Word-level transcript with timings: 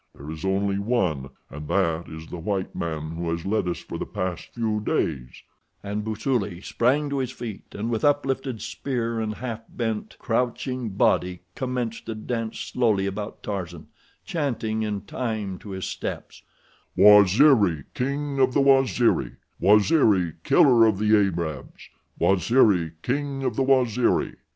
There 0.15 0.31
is 0.31 0.43
only 0.43 0.79
one, 0.79 1.29
and 1.51 1.67
that 1.67 2.09
is 2.09 2.25
the 2.25 2.39
white 2.39 2.73
man 2.73 3.11
who 3.11 3.29
has 3.29 3.45
led 3.45 3.67
us 3.67 3.77
for 3.77 3.99
the 3.99 4.05
past 4.07 4.51
few 4.51 4.79
days," 4.79 5.43
and 5.83 6.03
Busuli 6.03 6.59
sprang 6.61 7.07
to 7.11 7.19
his 7.19 7.29
feet, 7.29 7.65
and 7.75 7.91
with 7.91 8.03
uplifted 8.03 8.63
spear 8.63 9.19
and 9.19 9.35
half 9.35 9.61
bent, 9.69 10.17
crouching 10.17 10.89
body 10.89 11.41
commenced 11.53 12.07
to 12.07 12.15
dance 12.15 12.57
slowly 12.59 13.05
about 13.05 13.43
Tarzan, 13.43 13.89
chanting 14.25 14.81
in 14.81 15.01
time 15.01 15.59
to 15.59 15.69
his 15.69 15.85
steps: 15.85 16.41
"Waziri, 16.97 17.83
king 17.93 18.39
of 18.39 18.55
the 18.55 18.59
Waziri; 18.59 19.35
Waziri, 19.61 20.33
killer 20.43 20.87
of 20.87 20.99
Arabs; 20.99 21.89
Waziri, 22.19 22.93
king 23.03 23.43
of 23.43 23.55
the 23.55 23.63
Waziri." 23.63 24.37